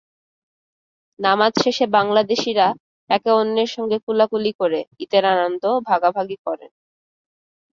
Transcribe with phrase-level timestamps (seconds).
[1.19, 2.67] নামাজ শেষে বাংলাদেশিরা
[3.09, 6.71] একে অন্যের সঙ্গে কোলাকুলি করে ঈদের আনন্দ ভাগাভাগি করেন।